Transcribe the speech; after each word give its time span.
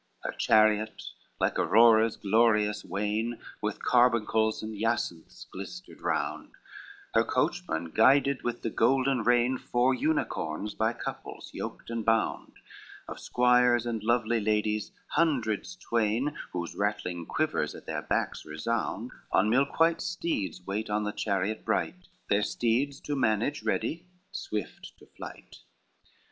XXXIV 0.25 0.31
Her 0.31 0.37
chariot 0.39 1.03
like 1.39 1.59
Aurora's 1.59 2.17
glorious 2.17 2.83
wain, 2.83 3.37
With 3.61 3.83
carbuncles 3.85 4.63
and 4.63 4.75
jacinths 4.75 5.45
glistered 5.53 6.01
round: 6.01 6.53
Her 7.13 7.23
coachman 7.23 7.91
guided 7.91 8.41
with 8.41 8.63
the 8.63 8.71
golden 8.71 9.21
rein 9.23 9.59
Four 9.59 9.93
unicorns, 9.93 10.73
by 10.73 10.93
couples 10.93 11.51
yoked 11.53 11.91
and 11.91 12.03
bound; 12.03 12.53
Of 13.07 13.19
squires 13.19 13.85
and 13.85 14.01
lovely 14.03 14.39
ladies 14.39 14.91
hundreds 15.09 15.75
twain, 15.75 16.35
Whose 16.51 16.73
rattling 16.75 17.27
quivers 17.27 17.75
at 17.75 17.85
their 17.85 18.01
backs 18.01 18.43
resound, 18.43 19.11
On 19.31 19.51
milk 19.51 19.79
white 19.79 20.01
steeds, 20.01 20.65
wait 20.65 20.89
on 20.89 21.03
the 21.03 21.11
chariot 21.11 21.63
bright, 21.63 22.07
Their 22.27 22.41
steeds 22.41 22.99
to 23.01 23.15
manage, 23.15 23.61
ready; 23.61 24.07
swift, 24.31 24.93
to 24.97 25.05
flight. 25.15 25.57